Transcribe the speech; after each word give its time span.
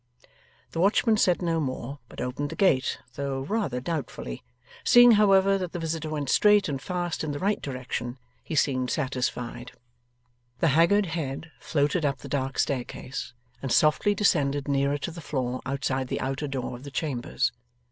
The 0.71 0.79
watchman 0.79 1.17
said 1.17 1.43
no 1.43 1.59
more, 1.59 1.99
but 2.09 2.19
opened 2.21 2.49
the 2.49 2.55
gate, 2.55 2.97
though 3.13 3.41
rather 3.41 3.79
doubtfully. 3.79 4.41
Seeing, 4.83 5.11
however, 5.11 5.59
that 5.59 5.73
the 5.73 5.79
visitor 5.79 6.09
went 6.09 6.27
straight 6.27 6.67
and 6.67 6.81
fast 6.81 7.23
in 7.23 7.33
the 7.33 7.37
right 7.37 7.61
direction, 7.61 8.17
he 8.43 8.55
seemed 8.55 8.89
satisfied. 8.89 9.73
The 10.57 10.69
haggard 10.69 11.05
head 11.05 11.51
floated 11.59 12.03
up 12.03 12.17
the 12.17 12.27
dark 12.27 12.57
staircase, 12.57 13.33
and 13.61 13.71
softly 13.71 14.15
descended 14.15 14.67
nearer 14.67 14.97
to 14.97 15.11
the 15.11 15.21
floor 15.21 15.61
outside 15.67 16.07
the 16.07 16.19
outer 16.21 16.47
door 16.47 16.75
of 16.75 16.81
the 16.83 16.89
chambers. 16.89 17.51